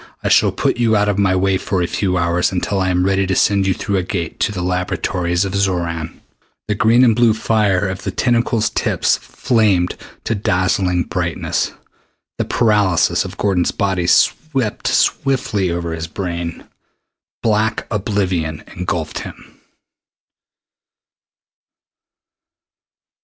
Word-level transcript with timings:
I 0.23 0.29
shall 0.29 0.51
put 0.51 0.77
you 0.77 0.95
out 0.95 1.09
of 1.09 1.19
my 1.19 1.35
way 1.35 1.59
for 1.59 1.79
a 1.79 1.85
few 1.87 2.17
hours 2.17 2.51
until 2.51 2.79
I 2.79 2.89
am 2.89 3.05
ready 3.05 3.27
to 3.27 3.35
send 3.35 3.67
you 3.67 3.75
through 3.75 3.97
the 3.97 4.01
Gate 4.01 4.39
to 4.39 4.51
the 4.51 4.63
laboratories 4.63 5.45
of 5.45 5.53
Xoran." 5.53 6.21
The 6.67 6.73
green 6.73 7.03
and 7.03 7.15
blue 7.15 7.35
fire 7.35 7.87
of 7.87 8.01
the 8.01 8.09
tentacle's 8.09 8.71
tips 8.71 9.17
flamed 9.17 9.95
to 10.23 10.33
dazzling 10.33 11.03
brightness. 11.03 11.73
The 12.39 12.45
paralysis 12.45 13.25
of 13.25 13.37
Gordon's 13.37 13.69
body 13.69 14.07
swept 14.07 14.87
swiftly 14.87 15.69
over 15.69 15.93
his 15.93 16.07
brain. 16.07 16.63
Black 17.43 17.85
oblivion 17.91 18.63
engulfed 18.75 19.19
him. 19.19 19.61